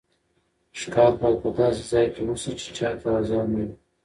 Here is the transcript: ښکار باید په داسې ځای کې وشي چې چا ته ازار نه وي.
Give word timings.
ښکار 0.79 1.11
باید 1.19 1.37
په 1.43 1.49
داسې 1.57 1.83
ځای 1.91 2.07
کې 2.13 2.21
وشي 2.27 2.53
چې 2.59 2.67
چا 2.77 2.89
ته 3.01 3.07
ازار 3.19 3.45
نه 3.53 3.57
وي. 3.65 3.69